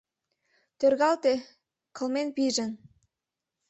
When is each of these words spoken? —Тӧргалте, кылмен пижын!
—Тӧргалте, 0.79 1.33
кылмен 1.95 2.29
пижын! 2.35 2.71